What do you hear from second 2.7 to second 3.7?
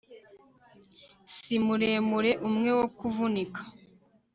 wo kuvunika